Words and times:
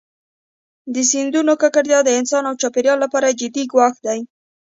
د 0.93 0.95
سیندونو 1.11 1.53
ککړتیا 1.61 1.99
د 2.05 2.09
انسانانو 2.19 2.49
او 2.49 2.59
چاپېریال 2.61 2.97
لپاره 3.05 3.35
جدي 3.39 3.63
ګواښ 3.71 3.95
دی. 4.05 4.19